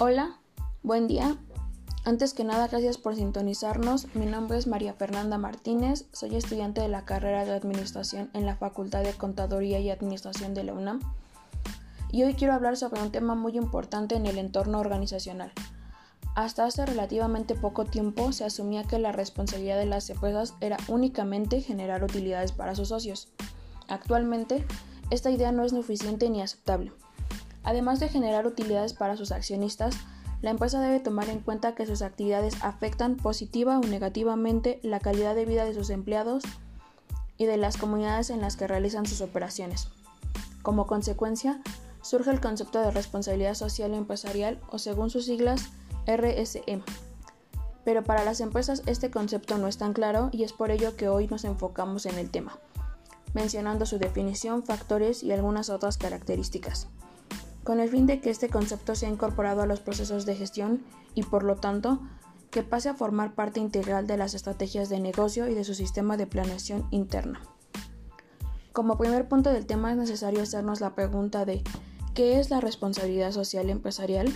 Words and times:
Hola, 0.00 0.40
buen 0.82 1.06
día. 1.06 1.36
Antes 2.04 2.34
que 2.34 2.42
nada, 2.42 2.66
gracias 2.66 2.98
por 2.98 3.14
sintonizarnos. 3.14 4.12
Mi 4.16 4.26
nombre 4.26 4.58
es 4.58 4.66
María 4.66 4.92
Fernanda 4.92 5.38
Martínez, 5.38 6.06
soy 6.10 6.34
estudiante 6.34 6.80
de 6.80 6.88
la 6.88 7.04
carrera 7.04 7.44
de 7.44 7.52
Administración 7.52 8.28
en 8.34 8.44
la 8.44 8.56
Facultad 8.56 9.04
de 9.04 9.12
Contaduría 9.12 9.78
y 9.78 9.90
Administración 9.90 10.52
de 10.52 10.64
la 10.64 10.74
UNAM. 10.74 10.98
Y 12.10 12.24
hoy 12.24 12.34
quiero 12.34 12.54
hablar 12.54 12.76
sobre 12.76 13.02
un 13.02 13.12
tema 13.12 13.36
muy 13.36 13.56
importante 13.56 14.16
en 14.16 14.26
el 14.26 14.38
entorno 14.38 14.80
organizacional. 14.80 15.52
Hasta 16.34 16.64
hace 16.64 16.84
relativamente 16.84 17.54
poco 17.54 17.84
tiempo 17.84 18.32
se 18.32 18.44
asumía 18.44 18.82
que 18.82 18.98
la 18.98 19.12
responsabilidad 19.12 19.78
de 19.78 19.86
las 19.86 20.10
empresas 20.10 20.54
era 20.60 20.76
únicamente 20.88 21.60
generar 21.60 22.02
utilidades 22.02 22.50
para 22.50 22.74
sus 22.74 22.88
socios. 22.88 23.28
Actualmente, 23.86 24.66
esta 25.10 25.30
idea 25.30 25.52
no 25.52 25.62
es 25.62 25.72
ni 25.72 25.80
eficiente 25.80 26.28
ni 26.30 26.42
aceptable. 26.42 26.90
Además 27.64 27.98
de 27.98 28.08
generar 28.08 28.46
utilidades 28.46 28.92
para 28.92 29.16
sus 29.16 29.32
accionistas, 29.32 29.96
la 30.42 30.50
empresa 30.50 30.78
debe 30.78 31.00
tomar 31.00 31.30
en 31.30 31.40
cuenta 31.40 31.74
que 31.74 31.86
sus 31.86 32.02
actividades 32.02 32.62
afectan 32.62 33.16
positiva 33.16 33.78
o 33.78 33.80
negativamente 33.80 34.78
la 34.82 35.00
calidad 35.00 35.34
de 35.34 35.46
vida 35.46 35.64
de 35.64 35.72
sus 35.72 35.88
empleados 35.88 36.44
y 37.38 37.46
de 37.46 37.56
las 37.56 37.78
comunidades 37.78 38.28
en 38.28 38.42
las 38.42 38.56
que 38.56 38.68
realizan 38.68 39.06
sus 39.06 39.22
operaciones. 39.22 39.88
Como 40.62 40.86
consecuencia, 40.86 41.62
surge 42.02 42.30
el 42.30 42.42
concepto 42.42 42.80
de 42.80 42.90
responsabilidad 42.90 43.54
social 43.54 43.94
empresarial 43.94 44.60
o 44.68 44.78
según 44.78 45.08
sus 45.08 45.24
siglas 45.24 45.70
RSE. 46.06 46.82
Pero 47.86 48.04
para 48.04 48.24
las 48.24 48.40
empresas 48.40 48.82
este 48.84 49.10
concepto 49.10 49.56
no 49.56 49.68
es 49.68 49.78
tan 49.78 49.94
claro 49.94 50.28
y 50.30 50.44
es 50.44 50.52
por 50.52 50.70
ello 50.70 50.96
que 50.96 51.08
hoy 51.08 51.26
nos 51.28 51.44
enfocamos 51.44 52.04
en 52.04 52.18
el 52.18 52.30
tema, 52.30 52.58
mencionando 53.32 53.86
su 53.86 53.98
definición, 53.98 54.62
factores 54.62 55.22
y 55.22 55.32
algunas 55.32 55.70
otras 55.70 55.96
características 55.96 56.88
con 57.64 57.80
el 57.80 57.88
fin 57.88 58.06
de 58.06 58.20
que 58.20 58.30
este 58.30 58.48
concepto 58.48 58.94
sea 58.94 59.08
incorporado 59.08 59.62
a 59.62 59.66
los 59.66 59.80
procesos 59.80 60.26
de 60.26 60.36
gestión 60.36 60.84
y, 61.14 61.22
por 61.22 61.42
lo 61.42 61.56
tanto, 61.56 62.00
que 62.50 62.62
pase 62.62 62.88
a 62.88 62.94
formar 62.94 63.34
parte 63.34 63.58
integral 63.58 64.06
de 64.06 64.16
las 64.16 64.34
estrategias 64.34 64.88
de 64.88 65.00
negocio 65.00 65.48
y 65.48 65.54
de 65.54 65.64
su 65.64 65.74
sistema 65.74 66.16
de 66.16 66.26
planeación 66.26 66.86
interna. 66.90 67.40
Como 68.72 68.98
primer 68.98 69.28
punto 69.28 69.50
del 69.50 69.66
tema 69.66 69.90
es 69.90 69.96
necesario 69.96 70.42
hacernos 70.42 70.80
la 70.80 70.94
pregunta 70.94 71.44
de 71.44 71.62
¿qué 72.14 72.38
es 72.38 72.50
la 72.50 72.60
responsabilidad 72.60 73.32
social 73.32 73.70
empresarial? 73.70 74.32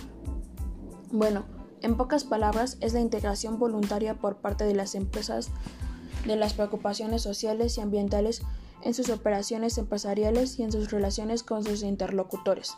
Bueno, 1.11 1.45
en 1.81 1.95
pocas 1.95 2.23
palabras, 2.23 2.77
es 2.81 2.93
la 2.93 2.99
integración 2.99 3.57
voluntaria 3.57 4.15
por 4.15 4.37
parte 4.37 4.65
de 4.65 4.75
las 4.75 4.95
empresas 4.95 5.49
de 6.25 6.35
las 6.35 6.53
preocupaciones 6.53 7.21
sociales 7.21 7.77
y 7.77 7.81
ambientales 7.81 8.41
en 8.83 8.93
sus 8.93 9.09
operaciones 9.09 9.77
empresariales 9.77 10.59
y 10.59 10.63
en 10.63 10.71
sus 10.71 10.91
relaciones 10.91 11.43
con 11.43 11.63
sus 11.63 11.83
interlocutores. 11.83 12.75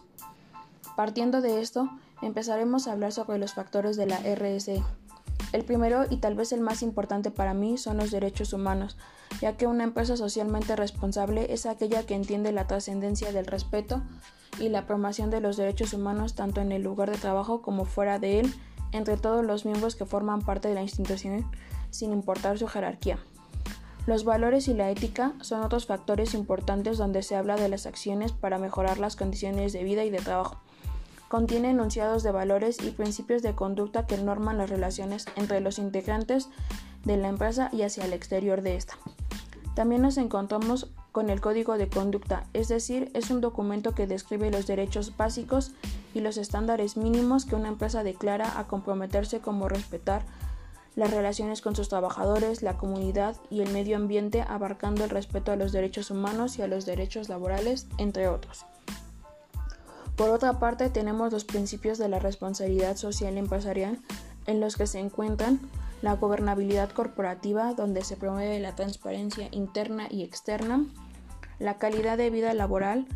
Partiendo 0.95 1.41
de 1.41 1.61
esto, 1.61 1.89
empezaremos 2.21 2.87
a 2.87 2.91
hablar 2.91 3.11
sobre 3.11 3.37
los 3.37 3.53
factores 3.53 3.95
de 3.95 4.05
la 4.05 4.19
RSE. 4.19 4.83
El 5.53 5.65
primero 5.65 6.05
y 6.09 6.17
tal 6.17 6.35
vez 6.35 6.51
el 6.51 6.61
más 6.61 6.81
importante 6.81 7.31
para 7.31 7.53
mí 7.53 7.77
son 7.77 7.97
los 7.97 8.11
derechos 8.11 8.53
humanos, 8.53 8.97
ya 9.41 9.57
que 9.57 9.67
una 9.67 9.83
empresa 9.83 10.15
socialmente 10.15 10.75
responsable 10.75 11.53
es 11.53 11.65
aquella 11.65 12.05
que 12.05 12.15
entiende 12.15 12.51
la 12.51 12.67
trascendencia 12.67 13.31
del 13.31 13.45
respeto 13.45 14.01
y 14.59 14.69
la 14.69 14.85
promoción 14.85 15.29
de 15.29 15.41
los 15.41 15.57
derechos 15.57 15.93
humanos 15.93 16.35
tanto 16.35 16.61
en 16.61 16.71
el 16.71 16.83
lugar 16.83 17.09
de 17.09 17.17
trabajo 17.17 17.61
como 17.61 17.85
fuera 17.85 18.19
de 18.19 18.39
él, 18.39 18.53
entre 18.91 19.17
todos 19.17 19.45
los 19.45 19.65
miembros 19.65 19.95
que 19.95 20.05
forman 20.05 20.41
parte 20.41 20.67
de 20.67 20.75
la 20.75 20.83
institución, 20.83 21.49
sin 21.89 22.11
importar 22.11 22.57
su 22.57 22.67
jerarquía. 22.67 23.17
Los 24.05 24.23
valores 24.23 24.67
y 24.67 24.73
la 24.73 24.89
ética 24.89 25.33
son 25.41 25.61
otros 25.63 25.85
factores 25.85 26.33
importantes 26.33 26.97
donde 26.97 27.23
se 27.23 27.35
habla 27.35 27.55
de 27.55 27.69
las 27.69 27.85
acciones 27.85 28.31
para 28.31 28.57
mejorar 28.57 28.99
las 28.99 29.15
condiciones 29.15 29.73
de 29.73 29.83
vida 29.83 30.03
y 30.03 30.09
de 30.09 30.17
trabajo 30.17 30.59
contiene 31.31 31.69
enunciados 31.69 32.23
de 32.23 32.31
valores 32.33 32.83
y 32.83 32.89
principios 32.89 33.41
de 33.41 33.55
conducta 33.55 34.05
que 34.05 34.17
norman 34.17 34.57
las 34.57 34.69
relaciones 34.69 35.27
entre 35.37 35.61
los 35.61 35.79
integrantes 35.79 36.49
de 37.05 37.15
la 37.15 37.29
empresa 37.29 37.69
y 37.71 37.83
hacia 37.83 38.03
el 38.03 38.11
exterior 38.11 38.61
de 38.61 38.75
esta. 38.75 38.97
También 39.73 40.01
nos 40.01 40.17
encontramos 40.17 40.91
con 41.13 41.29
el 41.29 41.39
Código 41.39 41.77
de 41.77 41.87
Conducta, 41.87 42.43
es 42.51 42.67
decir, 42.67 43.11
es 43.13 43.31
un 43.31 43.39
documento 43.39 43.95
que 43.95 44.07
describe 44.07 44.51
los 44.51 44.67
derechos 44.67 45.15
básicos 45.15 45.71
y 46.13 46.19
los 46.19 46.35
estándares 46.35 46.97
mínimos 46.97 47.45
que 47.45 47.55
una 47.55 47.69
empresa 47.69 48.03
declara 48.03 48.59
a 48.59 48.67
comprometerse 48.67 49.39
como 49.39 49.69
respetar 49.69 50.25
las 50.97 51.11
relaciones 51.11 51.61
con 51.61 51.77
sus 51.77 51.87
trabajadores, 51.87 52.61
la 52.61 52.77
comunidad 52.77 53.37
y 53.49 53.61
el 53.61 53.71
medio 53.71 53.95
ambiente, 53.95 54.41
abarcando 54.41 55.05
el 55.05 55.09
respeto 55.09 55.53
a 55.53 55.55
los 55.55 55.71
derechos 55.71 56.11
humanos 56.11 56.59
y 56.59 56.61
a 56.61 56.67
los 56.67 56.85
derechos 56.85 57.29
laborales, 57.29 57.87
entre 57.97 58.27
otros. 58.27 58.65
Por 60.21 60.29
otra 60.29 60.59
parte, 60.59 60.91
tenemos 60.91 61.33
los 61.33 61.45
principios 61.45 61.97
de 61.97 62.07
la 62.07 62.19
responsabilidad 62.19 62.95
social 62.95 63.39
empresarial 63.39 63.97
en 64.45 64.59
los 64.59 64.75
que 64.75 64.85
se 64.85 64.99
encuentran 64.99 65.59
la 66.03 66.15
gobernabilidad 66.15 66.91
corporativa, 66.91 67.73
donde 67.73 68.03
se 68.03 68.17
promueve 68.17 68.59
la 68.59 68.75
transparencia 68.75 69.47
interna 69.49 70.05
y 70.11 70.21
externa, 70.21 70.85
la 71.57 71.79
calidad 71.79 72.19
de 72.19 72.29
vida 72.29 72.53
laboral. 72.53 73.07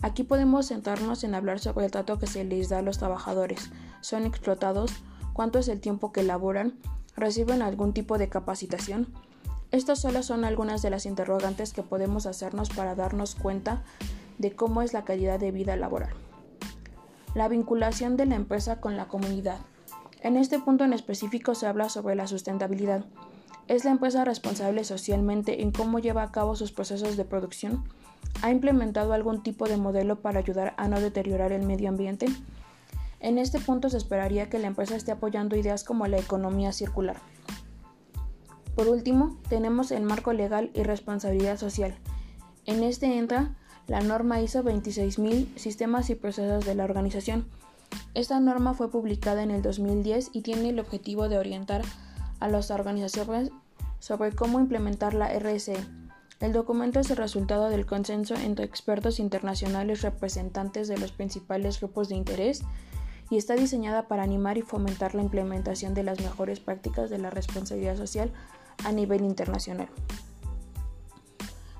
Aquí 0.00 0.22
podemos 0.22 0.68
centrarnos 0.68 1.22
en 1.22 1.34
hablar 1.34 1.58
sobre 1.58 1.84
el 1.84 1.90
trato 1.90 2.18
que 2.18 2.26
se 2.26 2.44
les 2.44 2.70
da 2.70 2.78
a 2.78 2.82
los 2.82 2.96
trabajadores. 2.96 3.70
¿Son 4.00 4.24
explotados? 4.24 4.90
¿Cuánto 5.34 5.58
es 5.58 5.68
el 5.68 5.82
tiempo 5.82 6.12
que 6.12 6.22
laboran? 6.22 6.78
¿Reciben 7.14 7.60
algún 7.60 7.92
tipo 7.92 8.16
de 8.16 8.30
capacitación? 8.30 9.12
Estas 9.70 10.00
solo 10.00 10.22
son 10.22 10.46
algunas 10.46 10.80
de 10.80 10.88
las 10.88 11.04
interrogantes 11.04 11.74
que 11.74 11.82
podemos 11.82 12.24
hacernos 12.24 12.70
para 12.70 12.94
darnos 12.94 13.34
cuenta 13.34 13.82
de 14.38 14.56
cómo 14.56 14.80
es 14.80 14.94
la 14.94 15.04
calidad 15.04 15.38
de 15.38 15.50
vida 15.50 15.76
laboral. 15.76 16.23
La 17.34 17.48
vinculación 17.48 18.16
de 18.16 18.26
la 18.26 18.36
empresa 18.36 18.80
con 18.80 18.96
la 18.96 19.08
comunidad. 19.08 19.58
En 20.20 20.36
este 20.36 20.60
punto 20.60 20.84
en 20.84 20.92
específico 20.92 21.56
se 21.56 21.66
habla 21.66 21.88
sobre 21.88 22.14
la 22.14 22.28
sustentabilidad. 22.28 23.04
¿Es 23.66 23.84
la 23.84 23.90
empresa 23.90 24.24
responsable 24.24 24.84
socialmente 24.84 25.62
en 25.62 25.72
cómo 25.72 25.98
lleva 25.98 26.22
a 26.22 26.30
cabo 26.30 26.54
sus 26.54 26.70
procesos 26.70 27.16
de 27.16 27.24
producción? 27.24 27.84
¿Ha 28.42 28.50
implementado 28.50 29.12
algún 29.12 29.42
tipo 29.42 29.66
de 29.66 29.76
modelo 29.76 30.20
para 30.20 30.38
ayudar 30.38 30.74
a 30.76 30.86
no 30.86 31.00
deteriorar 31.00 31.50
el 31.50 31.66
medio 31.66 31.88
ambiente? 31.88 32.26
En 33.18 33.38
este 33.38 33.58
punto 33.58 33.90
se 33.90 33.96
esperaría 33.96 34.48
que 34.48 34.60
la 34.60 34.68
empresa 34.68 34.94
esté 34.94 35.10
apoyando 35.10 35.56
ideas 35.56 35.82
como 35.82 36.06
la 36.06 36.18
economía 36.18 36.72
circular. 36.72 37.16
Por 38.76 38.88
último, 38.88 39.38
tenemos 39.48 39.90
el 39.90 40.02
marco 40.04 40.32
legal 40.32 40.70
y 40.72 40.84
responsabilidad 40.84 41.58
social. 41.58 41.96
En 42.64 42.84
este 42.84 43.18
entra 43.18 43.56
la 43.86 44.00
norma 44.00 44.40
ISO 44.40 44.62
26000 44.62 45.52
Sistemas 45.56 46.10
y 46.10 46.14
Procesos 46.14 46.64
de 46.64 46.74
la 46.74 46.84
Organización. 46.84 47.46
Esta 48.14 48.40
norma 48.40 48.74
fue 48.74 48.90
publicada 48.90 49.42
en 49.42 49.50
el 49.50 49.62
2010 49.62 50.30
y 50.32 50.42
tiene 50.42 50.70
el 50.70 50.80
objetivo 50.80 51.28
de 51.28 51.38
orientar 51.38 51.82
a 52.40 52.48
las 52.48 52.70
organizaciones 52.70 53.50
sobre 53.98 54.32
cómo 54.32 54.60
implementar 54.60 55.14
la 55.14 55.28
RSE. 55.38 55.76
El 56.40 56.52
documento 56.52 57.00
es 57.00 57.10
el 57.10 57.16
resultado 57.16 57.68
del 57.68 57.86
consenso 57.86 58.34
entre 58.34 58.64
expertos 58.64 59.18
internacionales 59.18 60.02
representantes 60.02 60.88
de 60.88 60.98
los 60.98 61.12
principales 61.12 61.80
grupos 61.80 62.08
de 62.08 62.16
interés 62.16 62.62
y 63.30 63.36
está 63.36 63.54
diseñada 63.54 64.08
para 64.08 64.22
animar 64.22 64.58
y 64.58 64.62
fomentar 64.62 65.14
la 65.14 65.22
implementación 65.22 65.94
de 65.94 66.02
las 66.02 66.20
mejores 66.20 66.60
prácticas 66.60 67.10
de 67.10 67.18
la 67.18 67.30
responsabilidad 67.30 67.96
social 67.96 68.30
a 68.84 68.92
nivel 68.92 69.24
internacional. 69.24 69.88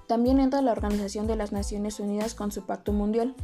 También 0.07 0.41
entra 0.41 0.63
la 0.63 0.73
Organización 0.73 1.27
de 1.27 1.37
las 1.37 1.53
Naciones 1.53 2.01
Unidas 2.01 2.35
con 2.35 2.53
su 2.53 2.67
Pacto 2.67 2.93
Mundial. 2.93 3.35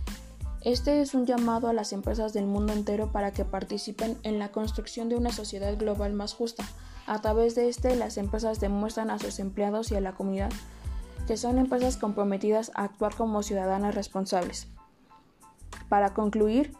Este 0.62 1.00
es 1.00 1.14
un 1.14 1.24
llamado 1.24 1.68
a 1.68 1.72
las 1.72 1.92
empresas 1.92 2.32
del 2.32 2.46
mundo 2.46 2.72
entero 2.72 3.12
para 3.12 3.32
que 3.32 3.46
participen 3.46 4.18
en 4.24 4.38
la 4.38 4.52
construcción 4.52 5.08
de 5.08 5.16
una 5.16 5.32
sociedad 5.32 5.76
global 5.78 6.12
más 6.12 6.34
justa. 6.34 6.64
A 7.06 7.20
través 7.22 7.54
de 7.54 7.68
este, 7.68 7.96
las 7.96 8.18
empresas 8.18 8.60
demuestran 8.60 9.10
a 9.10 9.18
sus 9.18 9.38
empleados 9.38 9.90
y 9.90 9.96
a 9.96 10.00
la 10.00 10.12
comunidad 10.12 10.50
que 11.26 11.36
son 11.36 11.58
empresas 11.58 11.96
comprometidas 11.96 12.72
a 12.74 12.82
actuar 12.82 13.14
como 13.14 13.44
ciudadanas 13.44 13.94
responsables. 13.94 14.66
Para 15.88 16.12
concluir, 16.12 16.72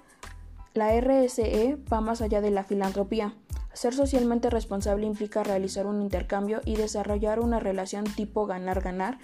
la 0.74 0.92
RSE 1.00 1.78
va 1.92 2.00
más 2.00 2.20
allá 2.20 2.40
de 2.40 2.50
la 2.50 2.64
filantropía. 2.64 3.34
Ser 3.72 3.94
socialmente 3.94 4.50
responsable 4.50 5.06
implica 5.06 5.44
realizar 5.44 5.86
un 5.86 6.02
intercambio 6.02 6.60
y 6.64 6.74
desarrollar 6.74 7.38
una 7.38 7.60
relación 7.60 8.04
tipo 8.04 8.46
ganar-ganar 8.46 9.18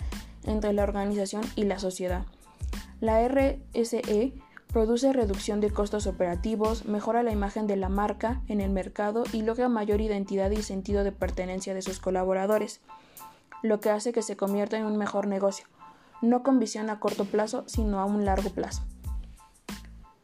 entre 0.46 0.72
la 0.72 0.82
organización 0.82 1.43
y 1.54 1.64
la 1.64 1.78
sociedad. 1.78 2.25
La 3.00 3.26
RSE 3.26 4.32
produce 4.72 5.12
reducción 5.12 5.60
de 5.60 5.70
costos 5.70 6.06
operativos, 6.06 6.84
mejora 6.87 7.22
la 7.22 7.32
imagen 7.32 7.66
de 7.66 7.76
la 7.76 7.88
marca 7.88 8.43
en 8.48 8.60
el 8.60 8.70
mercado 8.70 9.25
y 9.32 9.43
logra 9.43 9.69
mayor 9.69 10.00
identidad 10.00 10.50
y 10.50 10.62
sentido 10.62 11.04
de 11.04 11.12
pertenencia 11.12 11.75
de 11.75 11.82
sus 11.82 11.98
colaboradores, 11.98 12.81
lo 13.62 13.81
que 13.81 13.90
hace 13.90 14.12
que 14.12 14.22
se 14.22 14.37
convierta 14.37 14.76
en 14.78 14.84
un 14.84 14.96
mejor 14.96 15.26
negocio, 15.26 15.66
no 16.22 16.43
con 16.43 16.58
visión 16.58 16.90
a 16.90 17.00
corto 17.00 17.25
plazo, 17.25 17.64
sino 17.66 18.00
a 18.00 18.04
un 18.04 18.25
largo 18.25 18.50
plazo. 18.50 18.82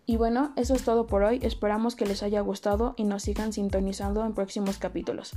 Y 0.05 0.17
bueno, 0.17 0.53
eso 0.57 0.75
es 0.75 0.85
todo 0.85 1.07
por 1.07 1.23
hoy, 1.23 1.41
esperamos 1.43 1.97
que 1.97 2.07
les 2.07 2.23
haya 2.23 2.41
gustado 2.41 2.95
y 2.97 3.05
nos 3.05 3.23
sigan 3.23 3.53
sintonizando 3.53 4.25
en 4.27 4.35
próximos 4.35 4.79
capítulos. 4.79 5.33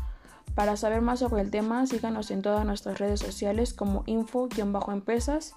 Para 0.55 0.77
saber 0.77 1.01
más 1.01 1.19
sobre 1.19 1.41
el 1.41 1.51
tema, 1.51 1.85
síganos 1.85 2.31
en 2.31 2.41
todas 2.41 2.65
nuestras 2.65 2.97
redes 2.97 3.19
sociales 3.19 3.73
como 3.73 4.03
info-empresas. 4.05 5.53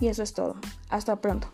Y 0.00 0.06
eso 0.06 0.22
es 0.22 0.32
todo. 0.32 0.56
Hasta 0.88 1.16
pronto. 1.16 1.48